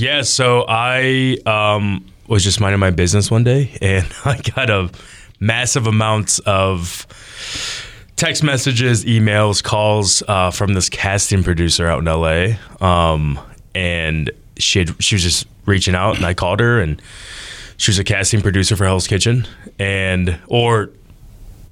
Yeah, 0.00 0.22
so 0.22 0.64
I 0.66 1.36
um, 1.44 2.06
was 2.26 2.42
just 2.42 2.58
minding 2.58 2.80
my 2.80 2.90
business 2.90 3.30
one 3.30 3.44
day, 3.44 3.76
and 3.82 4.06
I 4.24 4.40
got 4.40 4.70
a 4.70 4.90
massive 5.40 5.86
amounts 5.86 6.38
of 6.40 7.06
text 8.16 8.42
messages, 8.42 9.04
emails, 9.04 9.62
calls 9.62 10.22
uh, 10.26 10.52
from 10.52 10.72
this 10.72 10.88
casting 10.88 11.42
producer 11.42 11.86
out 11.86 11.98
in 11.98 12.06
LA, 12.06 12.56
um, 12.80 13.38
and 13.74 14.30
she 14.56 14.78
had, 14.78 15.02
she 15.02 15.16
was 15.16 15.22
just 15.22 15.46
reaching 15.66 15.94
out, 15.94 16.16
and 16.16 16.24
I 16.24 16.32
called 16.32 16.60
her, 16.60 16.80
and 16.80 17.00
she 17.76 17.90
was 17.90 17.98
a 17.98 18.04
casting 18.04 18.40
producer 18.40 18.76
for 18.76 18.86
Hell's 18.86 19.06
Kitchen, 19.06 19.46
and 19.78 20.38
or 20.46 20.88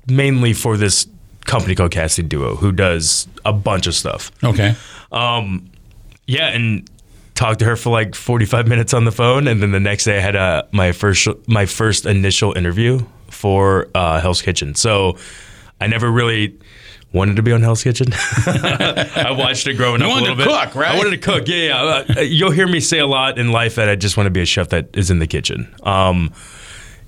mainly 0.06 0.52
for 0.52 0.76
this 0.76 1.06
company 1.46 1.74
called 1.74 1.92
Casting 1.92 2.28
Duo, 2.28 2.56
who 2.56 2.72
does 2.72 3.26
a 3.46 3.54
bunch 3.54 3.86
of 3.86 3.94
stuff. 3.94 4.30
Okay. 4.44 4.74
Yeah, 6.26 6.48
and 6.48 6.86
talked 7.38 7.60
to 7.60 7.64
her 7.64 7.76
for 7.76 7.90
like 7.90 8.16
45 8.16 8.66
minutes 8.66 8.92
on 8.92 9.04
the 9.04 9.12
phone, 9.12 9.46
and 9.46 9.62
then 9.62 9.70
the 9.70 9.78
next 9.80 10.04
day 10.04 10.16
I 10.18 10.20
had 10.20 10.34
a, 10.34 10.66
my 10.72 10.90
first 10.92 11.28
my 11.46 11.66
first 11.66 12.04
initial 12.04 12.52
interview 12.56 12.98
for 13.30 13.88
uh, 13.94 14.20
Hell's 14.20 14.42
Kitchen. 14.42 14.74
So 14.74 15.16
I 15.80 15.86
never 15.86 16.10
really 16.10 16.58
wanted 17.12 17.36
to 17.36 17.42
be 17.42 17.52
on 17.52 17.62
Hell's 17.62 17.84
Kitchen. 17.84 18.08
I 18.12 19.34
watched 19.38 19.66
it 19.68 19.74
growing 19.74 20.00
You 20.00 20.06
up 20.06 20.10
a 20.10 20.14
wanted 20.14 20.28
little 20.30 20.44
to 20.44 20.50
bit. 20.50 20.64
cook, 20.66 20.74
right? 20.74 20.90
I 20.94 20.96
wanted 20.98 21.10
to 21.10 21.18
cook. 21.18 21.46
Yeah, 21.46 22.04
yeah. 22.08 22.16
Uh, 22.16 22.20
you'll 22.22 22.50
hear 22.50 22.66
me 22.66 22.80
say 22.80 22.98
a 22.98 23.06
lot 23.06 23.38
in 23.38 23.52
life 23.52 23.76
that 23.76 23.88
I 23.88 23.94
just 23.94 24.16
want 24.16 24.26
to 24.26 24.30
be 24.32 24.40
a 24.42 24.46
chef 24.46 24.70
that 24.70 24.88
is 24.96 25.10
in 25.10 25.20
the 25.20 25.26
kitchen. 25.28 25.72
Um, 25.84 26.32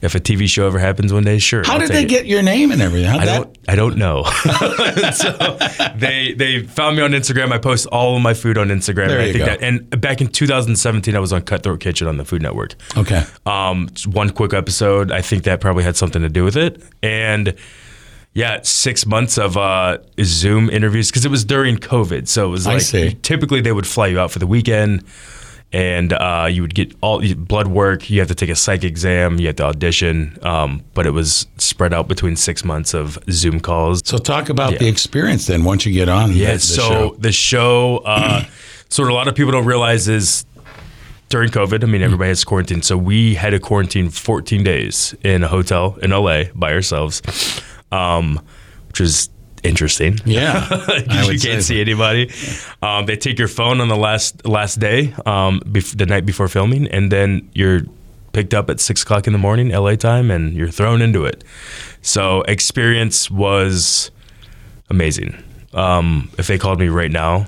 if 0.03 0.15
a 0.15 0.21
TV 0.21 0.49
show 0.49 0.67
ever 0.67 0.79
happens 0.79 1.13
one 1.13 1.25
day, 1.25 1.39
sure. 1.39 1.63
How 1.65 1.75
I'll 1.75 1.81
did 1.81 1.91
they 1.91 2.05
it. 2.05 2.09
get 2.09 2.27
your 2.27 2.43
name 2.43 2.71
and 2.73 2.81
everything? 2.81 3.11
How'd 3.11 3.21
I 3.21 3.25
don't. 3.27 3.59
I 3.69 3.75
don't 3.77 3.97
know. 3.97 4.25
so 5.13 5.59
they 5.97 6.35
they 6.35 6.63
found 6.63 6.97
me 6.97 7.03
on 7.03 7.11
Instagram. 7.13 7.53
I 7.53 7.59
post 7.59 7.87
all 7.87 8.17
of 8.17 8.23
my 8.23 8.35
food 8.35 8.59
on 8.59 8.69
Instagram. 8.69 9.09
There 9.09 9.27
you 9.27 9.33
think 9.33 9.45
go. 9.45 9.51
that. 9.51 9.63
And 9.63 10.01
back 10.01 10.21
in 10.21 10.29
2017, 10.29 11.15
I 11.15 11.19
was 11.19 11.33
on 11.33 11.43
Cutthroat 11.43 11.81
Kitchen 11.81 12.07
on 12.07 12.17
the 12.17 12.25
Food 12.25 12.43
Network. 12.43 12.75
Okay. 12.97 13.23
Um, 13.47 13.89
one 14.07 14.31
quick 14.31 14.55
episode. 14.55 15.11
I 15.13 15.23
think 15.23 15.45
that 15.45 15.61
probably 15.61 15.85
had 15.85 15.97
something 15.97 16.23
to 16.23 16.29
do 16.29 16.45
with 16.45 16.57
it. 16.57 16.83
And 17.03 17.55
yeah, 18.33 18.61
six 18.63 19.07
months 19.07 19.39
of 19.39 19.57
uh, 19.57 19.99
Zoom 20.23 20.71
interviews 20.71 21.11
because 21.11 21.25
it 21.25 21.31
was 21.31 21.45
during 21.45 21.77
COVID. 21.77 22.29
So 22.29 22.47
it 22.47 22.51
was 22.51 22.67
like 22.67 23.23
typically 23.23 23.61
they 23.61 23.73
would 23.73 23.87
fly 23.87 24.07
you 24.07 24.21
out 24.21 24.31
for 24.31 24.39
the 24.39 24.47
weekend. 24.47 25.05
And 25.73 26.13
uh, 26.13 26.49
you 26.51 26.63
would 26.63 26.75
get 26.75 26.93
all 27.01 27.23
blood 27.37 27.69
work. 27.69 28.11
You 28.11 28.19
have 28.19 28.29
to 28.29 28.35
take 28.35 28.51
a 28.51 28.57
psych 28.57 28.83
exam. 28.83 29.39
You 29.39 29.47
have 29.49 29.57
to 29.57 29.65
audition. 29.65 30.37
Um, 30.43 30.83
but 30.95 31.07
it 31.07 31.11
was 31.13 31.47
spread 31.59 31.95
out 31.95 32.09
between 32.09 32.35
six 32.35 32.65
months 32.65 32.93
of 32.93 33.19
Zoom 33.31 33.61
calls. 33.61 34.03
So 34.05 34.19
talk 34.19 34.49
about 34.49 34.73
Yeah. 34.73 34.79
the 34.79 34.89
experience 34.89 35.47
then 35.47 35.63
once 35.63 35.87
you 35.87 35.93
get 35.93 36.09
on. 36.09 36.33
Yeah. 36.33 36.47
the, 36.49 36.53
the 36.55 36.59
so 36.59 36.83
show. 36.83 37.17
the 37.21 37.33
show, 37.33 37.99
uh, 37.99 38.45
sort 38.89 39.09
of 39.09 39.13
a 39.13 39.15
lot 39.15 39.29
of 39.29 39.37
people 39.37 39.53
don't 39.53 39.65
realize 39.67 40.09
is 40.09 40.45
during 41.29 41.51
COVID. 41.51 41.85
I 41.85 41.87
mean, 41.87 42.03
everybody 42.03 42.31
has 42.31 42.43
quarantine. 42.43 42.83
So 42.83 42.97
we 42.99 43.37
had 43.37 43.51
to 43.51 43.61
quarantine 43.61 44.11
14 44.11 44.65
days 44.65 45.15
in 45.23 45.45
a 45.45 45.49
hotel 45.49 45.97
in 46.03 46.11
LA 46.11 46.45
by 46.53 46.73
ourselves, 46.73 47.23
um, 47.93 48.41
which 48.89 48.99
was 48.99 49.31
interesting. 49.63 50.19
Yeah, 50.25 50.69
you 50.99 51.39
can't 51.39 51.41
so. 51.41 51.61
see 51.61 51.81
anybody. 51.81 52.31
Um, 52.83 53.07
they 53.07 53.17
take 53.17 53.39
your 53.39 53.49
phone 53.49 53.81
on 53.81 53.89
the 53.89 53.97
last 53.97 54.47
last 54.47 54.81
day, 54.81 55.13
um, 55.27 55.61
bef- 55.61 55.97
the 55.97 56.07
night 56.07 56.27
before 56.27 56.49
filming, 56.49 56.87
and 56.89 57.11
then 57.11 57.49
you're 57.55 57.83
picked 58.33 58.55
up 58.55 58.71
at 58.71 58.81
six 58.81 59.03
o'clock 59.03 59.27
in 59.27 59.33
the 59.33 59.39
morning, 59.39 59.71
LA 59.71 59.97
time, 59.97 60.31
and 60.31 60.55
you're 60.55 60.71
thrown 60.71 61.03
into 61.03 61.25
it. 61.25 61.45
So 62.03 62.43
experience 62.43 63.31
was 63.31 64.11
amazing. 64.89 65.43
Um, 65.73 66.31
if 66.39 66.47
they 66.47 66.59
called 66.59 66.81
me 66.81 66.89
right 66.89 67.11
now 67.11 67.47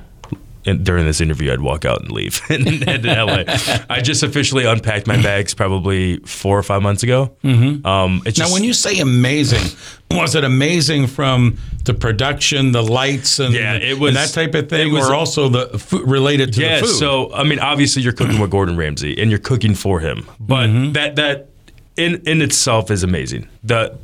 in, 0.64 0.84
during 0.84 1.05
this 1.06 1.20
interview, 1.20 1.52
I'd 1.52 1.60
walk 1.60 1.84
out 1.84 2.02
and 2.02 2.12
leave 2.12 2.41
and 2.48 2.66
head 2.84 3.02
to 3.02 3.24
LA. 3.24 3.44
I 3.91 4.00
just 4.00 4.22
officially 4.22 4.64
unpacked 4.64 5.06
my 5.06 5.20
bags 5.20 5.55
probably 5.55 6.18
four 6.18 6.58
or 6.58 6.62
five 6.62 6.82
months 6.82 7.02
ago. 7.02 7.34
Mm-hmm. 7.42 7.84
Um, 7.86 8.22
it's 8.27 8.38
Now, 8.38 8.44
just, 8.44 8.52
when 8.55 8.62
you 8.64 8.72
say 8.72 8.98
amazing, 9.00 9.77
was 10.10 10.34
it 10.34 10.44
amazing 10.44 11.06
from 11.08 11.58
the 11.84 11.95
production, 11.95 12.73
the 12.73 12.83
lights, 12.83 13.40
and, 13.40 13.52
Yeah, 13.55 13.74
it 13.74 13.92
and 13.92 14.00
was- 14.00 14.14
that 14.14 14.28
type 14.33 14.55
of 14.55 14.68
thing, 14.68 14.92
was- 14.92 15.08
or 15.08 15.14
also 15.14 15.48
the 15.48 15.78
food 15.78 16.08
related 16.08 16.52
to 16.55 16.61
yeah, 16.61 16.80
the 16.80 16.86
food? 16.86 16.94
so 16.96 17.33
I 17.34 17.42
mean, 17.44 17.58
obviously 17.58 18.02
you're 18.02 18.12
cooking 18.12 18.39
with 18.40 18.50
Gordon 18.50 18.77
Ramsay 18.77 19.20
and 19.20 19.30
you're 19.30 19.40
cooking 19.40 19.74
for 19.74 20.00
him, 20.00 20.27
but 20.39 20.68
Mm-hmm. 20.68 20.92
that 20.92 21.17
that 21.17 21.48
in 21.96 22.23
in 22.27 22.40
itself 22.40 22.90
is 22.90 23.02
amazing. 23.02 23.48
The 23.64 23.98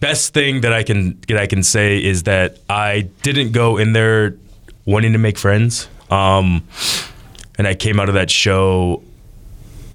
best 0.00 0.34
thing 0.34 0.62
that 0.62 0.72
I 0.72 0.82
can 0.82 1.20
that 1.28 1.38
I 1.38 1.46
can 1.46 1.62
say 1.62 2.02
is 2.02 2.24
that 2.24 2.58
I 2.68 3.08
didn't 3.22 3.52
go 3.52 3.76
in 3.76 3.92
there 3.92 4.36
wanting 4.84 5.12
to 5.12 5.18
make 5.18 5.38
friends, 5.38 5.88
um, 6.10 6.66
and 7.58 7.66
I 7.66 7.74
came 7.74 8.00
out 8.00 8.08
of 8.08 8.14
that 8.14 8.30
show 8.30 9.02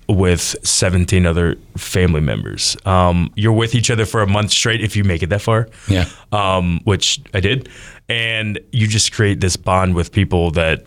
with 0.08 0.56
17 0.64 1.26
other 1.26 1.56
family 1.76 2.22
members. 2.22 2.78
Um, 2.86 3.32
you're 3.36 3.52
with 3.52 3.76
each 3.76 3.92
other 3.92 4.06
for 4.06 4.22
a 4.22 4.28
month 4.28 4.52
straight 4.52 4.82
if 4.82 4.96
you 4.96 5.04
make 5.04 5.22
it 5.22 5.28
that 5.28 5.42
far 5.42 5.68
yeah, 5.88 6.06
um, 6.32 6.80
which 6.86 7.20
I 7.34 7.40
did, 7.40 7.70
and 8.08 8.60
you 8.72 8.88
just 8.88 9.12
create 9.12 9.42
this 9.42 9.58
bond 9.58 9.96
with 9.96 10.12
people 10.12 10.52
that 10.52 10.86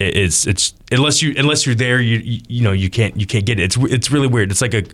it's 0.00 0.46
it's 0.46 0.74
unless 0.92 1.22
you 1.22 1.34
unless 1.36 1.66
you're 1.66 1.74
there, 1.74 2.00
you 2.00 2.18
you, 2.18 2.40
you 2.48 2.62
know 2.62 2.72
you 2.72 2.90
can't 2.90 3.18
you 3.18 3.26
can't 3.26 3.44
get 3.44 3.58
it. 3.58 3.64
It's 3.64 3.76
it's 3.76 4.10
really 4.10 4.28
weird. 4.28 4.50
It's 4.50 4.60
like 4.60 4.74
a 4.74 4.84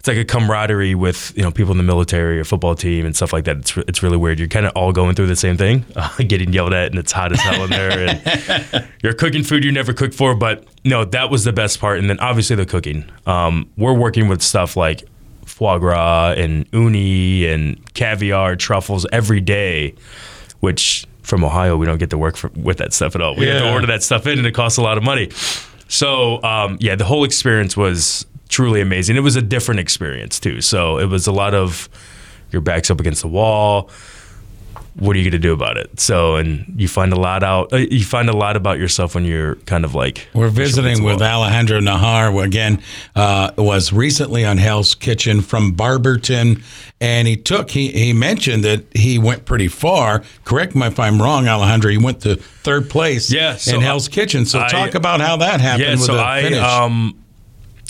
it's 0.00 0.08
like 0.08 0.16
a 0.16 0.24
camaraderie 0.24 0.94
with 0.94 1.30
you 1.36 1.42
know 1.42 1.50
people 1.50 1.72
in 1.72 1.76
the 1.76 1.84
military 1.84 2.40
or 2.40 2.44
football 2.44 2.74
team 2.74 3.04
and 3.04 3.14
stuff 3.14 3.34
like 3.34 3.44
that. 3.44 3.58
It's 3.58 3.76
re- 3.76 3.84
it's 3.86 4.02
really 4.02 4.16
weird. 4.16 4.38
You're 4.38 4.48
kind 4.48 4.64
of 4.64 4.72
all 4.74 4.92
going 4.92 5.14
through 5.14 5.26
the 5.26 5.36
same 5.36 5.58
thing, 5.58 5.84
uh, 5.96 6.08
getting 6.26 6.54
yelled 6.54 6.72
at, 6.72 6.90
and 6.90 6.98
it's 6.98 7.12
hot 7.12 7.32
as 7.32 7.40
hell 7.40 7.64
in 7.64 7.70
there. 7.70 8.08
And 8.08 8.88
you're 9.02 9.12
cooking 9.12 9.44
food 9.44 9.62
you 9.62 9.70
never 9.70 9.92
cooked 9.92 10.14
for, 10.14 10.34
but 10.34 10.64
no, 10.86 11.04
that 11.04 11.30
was 11.30 11.44
the 11.44 11.52
best 11.52 11.80
part. 11.80 11.98
And 11.98 12.08
then 12.08 12.18
obviously 12.18 12.56
the 12.56 12.64
cooking. 12.64 13.04
Um, 13.26 13.68
we're 13.76 13.92
working 13.92 14.26
with 14.26 14.40
stuff 14.40 14.74
like 14.74 15.06
foie 15.44 15.76
gras 15.76 16.32
and 16.38 16.66
uni 16.72 17.46
and 17.46 17.92
caviar, 17.92 18.56
truffles 18.56 19.06
every 19.12 19.42
day, 19.42 19.94
which 20.60 21.06
from 21.20 21.44
Ohio 21.44 21.76
we 21.76 21.84
don't 21.84 21.98
get 21.98 22.08
to 22.08 22.18
work 22.18 22.38
for, 22.38 22.48
with 22.56 22.78
that 22.78 22.94
stuff 22.94 23.14
at 23.14 23.20
all. 23.20 23.36
We 23.36 23.48
have 23.48 23.64
to 23.64 23.72
order 23.74 23.88
that 23.88 24.02
stuff 24.02 24.26
in, 24.26 24.38
and 24.38 24.46
it 24.46 24.52
costs 24.52 24.78
a 24.78 24.82
lot 24.82 24.96
of 24.96 25.04
money. 25.04 25.28
So 25.88 26.42
um, 26.42 26.78
yeah, 26.80 26.94
the 26.94 27.04
whole 27.04 27.24
experience 27.24 27.76
was 27.76 28.24
truly 28.50 28.80
amazing. 28.80 29.16
It 29.16 29.20
was 29.20 29.36
a 29.36 29.42
different 29.42 29.80
experience 29.80 30.38
too. 30.38 30.60
So 30.60 30.98
it 30.98 31.06
was 31.06 31.26
a 31.26 31.32
lot 31.32 31.54
of 31.54 31.88
your 32.50 32.60
back's 32.60 32.90
up 32.90 33.00
against 33.00 33.22
the 33.22 33.28
wall. 33.28 33.90
What 34.98 35.14
are 35.14 35.20
you 35.20 35.24
going 35.30 35.40
to 35.40 35.48
do 35.48 35.52
about 35.52 35.76
it? 35.76 36.00
So, 36.00 36.34
and 36.34 36.74
you 36.76 36.88
find 36.88 37.12
a 37.12 37.16
lot 37.16 37.44
out. 37.44 37.72
Uh, 37.72 37.76
you 37.76 38.04
find 38.04 38.28
a 38.28 38.36
lot 38.36 38.56
about 38.56 38.78
yourself 38.78 39.14
when 39.14 39.24
you're 39.24 39.54
kind 39.64 39.84
of 39.84 39.94
like 39.94 40.26
We're 40.34 40.48
visiting 40.48 41.04
with. 41.04 41.22
Alejandro 41.22 41.78
Nahar, 41.78 42.32
who 42.32 42.40
again 42.40 42.82
uh, 43.14 43.52
was 43.56 43.92
recently 43.92 44.44
on 44.44 44.58
Hell's 44.58 44.96
Kitchen 44.96 45.42
from 45.42 45.72
Barberton, 45.72 46.62
and 47.00 47.28
he 47.28 47.36
took 47.36 47.70
he 47.70 47.92
he 47.92 48.12
mentioned 48.12 48.64
that 48.64 48.84
he 48.94 49.16
went 49.16 49.44
pretty 49.44 49.68
far. 49.68 50.24
Correct 50.44 50.74
me 50.74 50.86
if 50.88 50.98
I'm 50.98 51.22
wrong, 51.22 51.46
Alejandro. 51.46 51.90
He 51.92 51.96
went 51.98 52.20
to 52.22 52.34
third 52.34 52.90
place 52.90 53.32
Yeah, 53.32 53.56
so 53.56 53.76
in 53.76 53.82
Hell's 53.82 54.08
Kitchen. 54.08 54.44
So 54.44 54.58
I- 54.60 54.68
talk 54.68 54.96
about 54.96 55.20
how 55.20 55.36
that 55.36 55.60
happened 55.60 55.84
Yeah, 55.84 55.90
with 55.92 56.00
so 56.02 56.18
I 56.20 56.42
finish. 56.42 56.58
um 56.60 57.16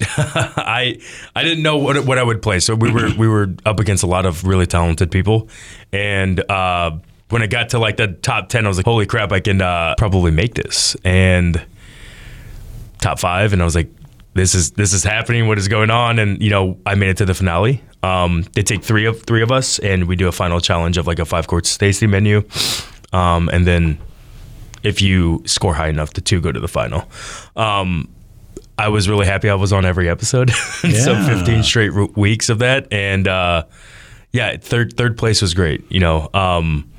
I 0.16 0.98
I 1.34 1.42
didn't 1.44 1.62
know 1.62 1.76
what 1.76 2.04
what 2.04 2.18
I 2.18 2.22
would 2.22 2.42
play. 2.42 2.60
So 2.60 2.74
we 2.74 2.90
were 2.90 3.10
we 3.16 3.28
were 3.28 3.54
up 3.66 3.80
against 3.80 4.02
a 4.02 4.06
lot 4.06 4.26
of 4.26 4.44
really 4.44 4.66
talented 4.66 5.10
people, 5.10 5.48
and 5.92 6.40
uh, 6.50 6.92
when 7.28 7.42
it 7.42 7.48
got 7.48 7.70
to 7.70 7.78
like 7.78 7.96
the 7.96 8.08
top 8.08 8.48
ten, 8.48 8.64
I 8.64 8.68
was 8.68 8.76
like, 8.76 8.86
"Holy 8.86 9.06
crap! 9.06 9.32
I 9.32 9.40
can 9.40 9.60
uh, 9.60 9.94
probably 9.98 10.30
make 10.30 10.54
this." 10.54 10.96
And 11.04 11.64
top 13.00 13.18
five, 13.18 13.52
and 13.52 13.62
I 13.62 13.64
was 13.64 13.74
like, 13.74 13.90
"This 14.34 14.54
is 14.54 14.72
this 14.72 14.92
is 14.92 15.04
happening. 15.04 15.48
What 15.48 15.58
is 15.58 15.68
going 15.68 15.90
on?" 15.90 16.18
And 16.18 16.42
you 16.42 16.50
know, 16.50 16.78
I 16.86 16.94
made 16.94 17.10
it 17.10 17.16
to 17.18 17.24
the 17.24 17.34
finale. 17.34 17.82
Um, 18.02 18.44
they 18.54 18.62
take 18.62 18.82
three 18.82 19.06
of 19.06 19.22
three 19.22 19.42
of 19.42 19.52
us, 19.52 19.78
and 19.80 20.08
we 20.08 20.16
do 20.16 20.28
a 20.28 20.32
final 20.32 20.60
challenge 20.60 20.98
of 20.98 21.06
like 21.06 21.18
a 21.18 21.24
five 21.24 21.46
course 21.46 21.76
tasting 21.76 22.10
menu, 22.10 22.44
um, 23.12 23.48
and 23.50 23.66
then 23.66 23.98
if 24.82 25.02
you 25.02 25.42
score 25.46 25.74
high 25.74 25.88
enough, 25.88 26.14
the 26.14 26.20
two 26.20 26.40
go 26.40 26.52
to 26.52 26.60
the 26.60 26.68
final. 26.68 27.04
Um, 27.56 28.08
I 28.80 28.88
was 28.88 29.10
really 29.10 29.26
happy 29.26 29.50
I 29.50 29.54
was 29.54 29.74
on 29.74 29.84
every 29.84 30.08
episode. 30.08 30.50
so 30.54 31.22
15 31.26 31.62
straight 31.62 32.16
weeks 32.16 32.48
of 32.48 32.60
that. 32.60 32.90
And 32.90 33.28
uh, 33.28 33.64
yeah, 34.32 34.56
third 34.56 34.96
third 34.96 35.18
place 35.18 35.42
was 35.42 35.52
great. 35.52 35.84
You 35.90 36.00
know, 36.00 36.30
um, 36.32 36.90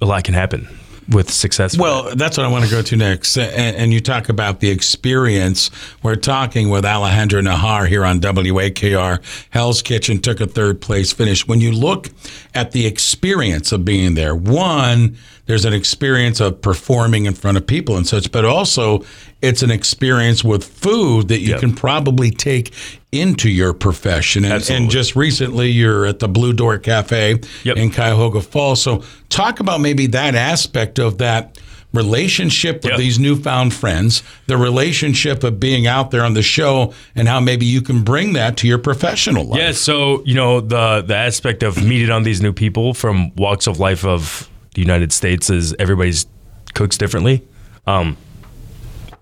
a 0.00 0.06
lot 0.06 0.22
can 0.22 0.34
happen 0.34 0.68
with 1.08 1.30
success. 1.30 1.78
Well, 1.78 2.14
that's 2.14 2.36
what 2.36 2.44
I 2.46 2.50
want 2.50 2.64
to 2.64 2.70
go 2.70 2.82
to 2.82 2.96
next. 2.96 3.36
And, 3.38 3.76
and 3.76 3.92
you 3.92 4.00
talk 4.00 4.28
about 4.28 4.60
the 4.60 4.70
experience. 4.70 5.70
We're 6.02 6.16
talking 6.16 6.68
with 6.70 6.84
Alejandro 6.84 7.40
Nahar 7.40 7.88
here 7.88 8.04
on 8.04 8.20
WAKR. 8.20 9.20
Hell's 9.50 9.82
Kitchen 9.82 10.20
took 10.20 10.40
a 10.40 10.46
third 10.46 10.80
place 10.80 11.12
finish. 11.12 11.46
When 11.48 11.60
you 11.60 11.72
look 11.72 12.08
at 12.54 12.72
the 12.72 12.86
experience 12.86 13.72
of 13.72 13.84
being 13.84 14.14
there, 14.14 14.34
one, 14.34 15.16
there's 15.46 15.64
an 15.64 15.72
experience 15.72 16.40
of 16.40 16.60
performing 16.60 17.24
in 17.24 17.32
front 17.34 17.56
of 17.56 17.66
people 17.66 17.96
and 17.96 18.06
such, 18.06 18.30
but 18.30 18.44
also 18.44 19.02
it's 19.40 19.62
an 19.62 19.70
experience 19.70 20.44
with 20.44 20.64
food 20.64 21.28
that 21.28 21.40
you 21.40 21.48
Yep. 21.52 21.60
can 21.60 21.74
probably 21.74 22.30
take 22.30 22.74
into 23.12 23.48
your 23.48 23.72
profession. 23.72 24.44
And, 24.44 24.68
and 24.70 24.90
just 24.90 25.16
recently, 25.16 25.70
you're 25.70 26.04
at 26.06 26.18
the 26.18 26.28
Blue 26.28 26.52
Door 26.52 26.78
Cafe 26.78 27.40
Yep. 27.64 27.76
in 27.76 27.90
Cuyahoga 27.90 28.40
Falls. 28.40 28.82
So, 28.82 29.02
talk 29.30 29.60
about 29.60 29.80
maybe 29.80 30.06
that 30.08 30.34
aspect 30.34 30.98
of 30.98 31.18
that 31.18 31.58
relationship 31.94 32.76
with 32.84 32.90
Yep. 32.92 32.98
these 32.98 33.18
newfound 33.18 33.72
friends, 33.72 34.22
the 34.46 34.58
relationship 34.58 35.42
of 35.42 35.58
being 35.58 35.86
out 35.86 36.10
there 36.10 36.22
on 36.22 36.34
the 36.34 36.42
show, 36.42 36.92
and 37.16 37.26
how 37.26 37.40
maybe 37.40 37.64
you 37.64 37.80
can 37.80 38.02
bring 38.02 38.34
that 38.34 38.58
to 38.58 38.68
your 38.68 38.76
professional 38.76 39.44
life. 39.46 39.58
Yeah, 39.58 39.72
so 39.72 40.22
you 40.26 40.34
know 40.34 40.60
the 40.60 41.00
the 41.06 41.16
aspect 41.16 41.62
of 41.62 41.82
meeting 41.82 42.10
on 42.10 42.24
these 42.24 42.42
new 42.42 42.52
people 42.52 42.92
from 42.92 43.34
walks 43.36 43.66
of 43.66 43.78
life 43.80 44.04
of 44.04 44.50
the 44.74 44.82
United 44.82 45.12
States 45.14 45.48
is 45.48 45.74
everybody's 45.78 46.26
cooks 46.74 46.98
differently. 46.98 47.42
Um, 47.86 48.18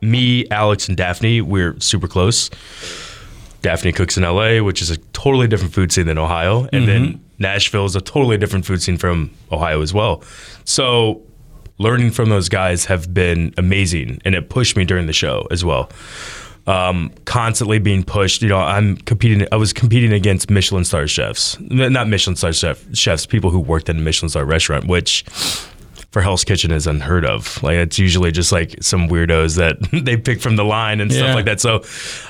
me, 0.03 0.47
Alex, 0.50 0.88
and 0.88 0.97
Daphne, 0.97 1.41
we're 1.41 1.79
super 1.79 2.09
close. 2.09 2.50
Daphne 3.67 3.91
cooks 3.91 4.17
in 4.17 4.23
LA, 4.23 4.63
which 4.63 4.81
is 4.81 4.91
a 4.91 4.97
totally 5.13 5.49
different 5.49 5.75
food 5.75 5.91
scene 5.91 6.07
than 6.07 6.19
Ohio, 6.19 6.69
and 6.73 6.87
then 6.87 7.21
Nashville 7.41 7.85
is 7.85 7.97
a 7.97 8.01
totally 8.01 8.39
different 8.39 8.65
food 8.65 8.81
scene 8.81 8.97
from 8.97 9.33
Ohio 9.51 9.83
as 9.83 9.93
well. 9.93 10.23
So 10.65 11.21
learning 11.79 12.13
from 12.13 12.29
those 12.29 12.49
guys 12.49 12.85
have 12.85 13.13
been 13.13 13.53
amazing, 13.59 14.21
and 14.25 14.37
it 14.37 14.51
pushed 14.51 14.77
me 14.77 14.85
during 14.85 15.09
the 15.09 15.13
show 15.13 15.49
as 15.51 15.65
well 15.65 15.91
um, 16.67 17.13
constantly 17.25 17.79
being 17.79 18.05
pushed. 18.05 18.43
You 18.43 18.49
know, 18.49 18.59
I'm 18.59 18.97
competing. 18.99 19.47
I 19.53 19.57
was 19.57 19.73
competing 19.73 20.12
against 20.12 20.51
Michelin 20.51 20.85
star 20.85 21.07
chefs, 21.07 21.59
not 21.61 22.09
Michelin 22.09 22.37
star 22.37 22.53
chef, 22.53 22.85
chefs, 22.95 23.27
people 23.27 23.51
who 23.51 23.61
worked 23.61 23.89
in 23.89 23.99
a 23.99 24.01
Michelin 24.01 24.29
star 24.29 24.45
restaurant, 24.45 24.87
which 24.87 25.25
for 26.17 26.23
Hell's 26.23 26.45
Kitchen 26.45 26.71
is 26.73 26.87
unheard 26.87 27.27
of. 27.27 27.63
Like 27.63 27.75
it's 27.75 27.99
usually 27.99 28.33
just 28.33 28.51
like 28.51 28.83
some 28.83 29.07
weirdos 29.07 29.59
that 29.59 29.77
they 30.05 30.17
pick 30.17 30.41
from 30.41 30.57
the 30.57 30.65
line 30.65 31.03
and 31.03 31.11
Yeah. 31.13 31.19
stuff 31.19 31.35
like 31.35 31.45
that. 31.45 31.61
So, 31.61 31.83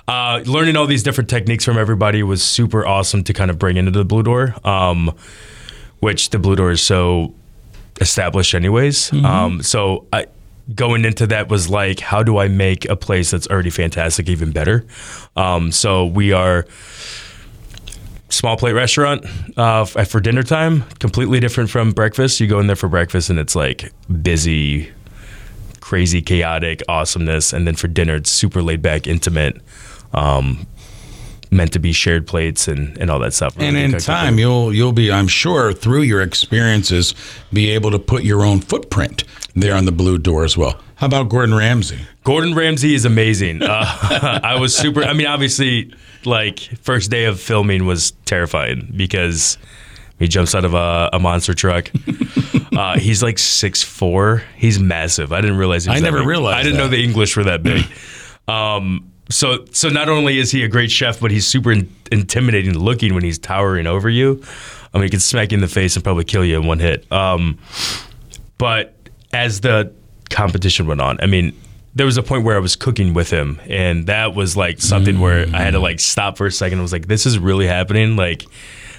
uh, 0.08 0.40
learning 0.44 0.74
all 0.74 0.88
these 0.88 1.04
different 1.04 1.30
techniques 1.30 1.64
from 1.64 1.78
everybody 1.78 2.24
was 2.24 2.42
super 2.42 2.84
awesome 2.84 3.22
to 3.22 3.32
kind 3.32 3.48
of 3.48 3.60
bring 3.60 3.76
into 3.76 3.92
the 3.92 4.04
Blue 4.04 4.24
Door, 4.24 4.56
um, 4.64 5.14
which 6.00 6.30
the 6.30 6.38
Blue 6.40 6.56
Door 6.56 6.72
is 6.72 6.82
so 6.82 7.32
established 8.00 8.56
anyways. 8.56 9.12
Um, 9.12 9.62
so 9.62 10.04
I, 10.12 10.26
going 10.74 11.04
into 11.04 11.28
that 11.28 11.48
was 11.48 11.70
like, 11.70 12.00
how 12.00 12.24
do 12.24 12.38
I 12.38 12.48
make 12.48 12.86
a 12.86 12.96
place 12.96 13.30
that's 13.30 13.46
already 13.46 13.70
fantastic 13.70 14.28
even 14.28 14.50
better? 14.50 14.84
Um, 15.36 15.70
so 15.70 16.06
we 16.06 16.32
are 16.32 16.66
small 18.36 18.56
plate 18.56 18.72
restaurant 18.72 19.24
uh, 19.56 19.84
for 19.84 20.20
dinner 20.20 20.42
time, 20.42 20.82
completely 21.00 21.40
different 21.40 21.70
from 21.70 21.92
breakfast. 21.92 22.38
You 22.38 22.46
go 22.46 22.60
in 22.60 22.66
there 22.66 22.76
for 22.76 22.88
breakfast 22.88 23.30
and 23.30 23.38
it's 23.38 23.56
like 23.56 23.92
busy, 24.22 24.92
crazy, 25.80 26.22
chaotic 26.22 26.82
awesomeness, 26.88 27.52
and 27.52 27.66
then 27.66 27.74
for 27.74 27.88
dinner 27.88 28.16
it's 28.16 28.30
super 28.30 28.62
laid 28.62 28.82
back, 28.82 29.06
intimate. 29.06 29.60
Um, 30.12 30.66
meant 31.50 31.72
to 31.72 31.78
be 31.78 31.92
shared 31.92 32.26
plates 32.26 32.66
and, 32.68 32.98
and 32.98 33.10
all 33.10 33.18
that 33.20 33.32
stuff. 33.32 33.54
And 33.58 33.76
in 33.76 33.92
time, 33.98 34.38
you'll 34.38 34.74
you'll 34.74 34.92
be, 34.92 35.12
I'm 35.12 35.28
sure, 35.28 35.72
through 35.72 36.02
your 36.02 36.20
experiences, 36.20 37.14
be 37.52 37.70
able 37.70 37.90
to 37.92 37.98
put 37.98 38.24
your 38.24 38.44
own 38.44 38.60
footprint 38.60 39.24
there 39.54 39.74
on 39.74 39.84
the 39.84 39.92
blue 39.92 40.18
door 40.18 40.44
as 40.44 40.56
well. 40.56 40.80
How 40.96 41.06
about 41.06 41.28
Gordon 41.28 41.54
Ramsay? 41.54 41.98
Gordon 42.24 42.54
Ramsay 42.54 42.94
is 42.94 43.04
amazing. 43.04 43.62
Uh, 43.62 43.68
I 44.42 44.58
was 44.58 44.74
super. 44.76 45.04
I 45.04 45.12
mean, 45.12 45.26
obviously, 45.26 45.92
like 46.24 46.58
first 46.58 47.10
day 47.10 47.26
of 47.26 47.38
filming 47.40 47.84
was 47.86 48.12
terrifying 48.24 48.92
because 48.96 49.58
he 50.18 50.26
jumps 50.26 50.54
out 50.54 50.64
of 50.64 50.72
a, 50.74 51.10
a 51.12 51.18
monster 51.18 51.54
truck. 51.54 51.90
Uh, 52.76 52.98
he's 52.98 53.22
like 53.22 53.38
six 53.38 53.82
four. 53.82 54.42
He's 54.54 54.78
massive. 54.78 55.32
I 55.32 55.40
didn't 55.40 55.56
realize. 55.56 55.84
He 55.86 55.90
was 55.90 55.96
I 55.96 56.00
that 56.00 56.04
never 56.04 56.18
big. 56.18 56.26
realized 56.28 56.58
I 56.58 56.62
didn't 56.62 56.76
know 56.76 56.88
the 56.88 57.02
English 57.02 57.34
were 57.34 57.44
that 57.44 57.62
big. 57.62 57.86
um, 58.48 59.10
so 59.30 59.64
so 59.72 59.88
not 59.88 60.10
only 60.10 60.38
is 60.38 60.50
he 60.50 60.62
a 60.62 60.68
great 60.68 60.90
chef, 60.90 61.18
but 61.18 61.30
he's 61.30 61.46
super 61.46 61.72
in- 61.72 61.90
intimidating 62.12 62.78
looking 62.78 63.14
when 63.14 63.24
he's 63.24 63.38
towering 63.38 63.86
over 63.86 64.10
you. 64.10 64.42
I 64.92 64.98
mean, 64.98 65.04
he 65.04 65.08
can 65.08 65.20
smack 65.20 65.52
you 65.52 65.56
in 65.56 65.62
the 65.62 65.68
face 65.68 65.96
and 65.96 66.04
probably 66.04 66.24
kill 66.24 66.44
you 66.44 66.60
in 66.60 66.66
one 66.66 66.78
hit. 66.78 67.10
Um, 67.10 67.58
but 68.58 68.94
as 69.32 69.62
the 69.62 69.90
competition 70.30 70.86
went 70.86 71.00
on, 71.00 71.18
I 71.20 71.26
mean, 71.26 71.52
there 71.94 72.06
was 72.06 72.16
a 72.18 72.22
point 72.22 72.44
where 72.44 72.56
I 72.56 72.58
was 72.60 72.76
cooking 72.76 73.14
with 73.14 73.30
him, 73.30 73.60
and 73.68 74.06
that 74.06 74.34
was 74.34 74.56
like 74.56 74.80
something 74.82 75.18
where 75.20 75.46
I 75.54 75.62
had 75.62 75.70
to 75.72 75.78
like 75.78 75.98
stop 76.00 76.36
for 76.36 76.46
a 76.46 76.52
second. 76.52 76.78
I 76.78 76.82
was 76.82 76.92
like, 76.92 77.06
"This 77.08 77.24
is 77.24 77.38
really 77.38 77.66
happening!" 77.66 78.16
Like, 78.16 78.44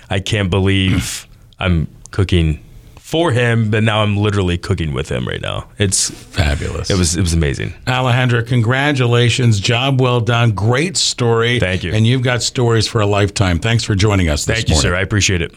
I 0.09 0.19
can't 0.19 0.49
believe 0.49 1.27
I'm 1.59 1.87
cooking 2.09 2.63
for 2.95 3.31
him, 3.31 3.69
but 3.71 3.83
now 3.83 4.01
I'm 4.01 4.17
literally 4.17 4.57
cooking 4.57 4.93
with 4.93 5.09
him 5.09 5.25
right 5.27 5.39
now. 5.39 5.69
It's 5.77 6.09
Fabulous. 6.09 6.89
it 6.89 6.97
was 6.97 7.15
it 7.15 7.21
was 7.21 7.33
amazing. 7.33 7.73
Alejandro, 7.87 8.43
congratulations. 8.43 9.59
Job 9.59 10.01
well 10.01 10.19
done. 10.19 10.51
Great 10.51 10.97
story. 10.97 11.59
Thank 11.59 11.83
you. 11.83 11.93
And 11.93 12.05
you've 12.05 12.23
got 12.23 12.41
stories 12.41 12.87
for 12.87 12.99
a 12.99 13.05
lifetime. 13.05 13.59
Thanks 13.59 13.83
for 13.83 13.95
joining 13.95 14.27
us 14.27 14.45
this 14.45 14.57
Thank 14.57 14.69
you, 14.69 14.73
morning. 14.75 14.89
sir. 14.91 14.95
I 14.95 15.01
appreciate 15.01 15.41
it. 15.41 15.53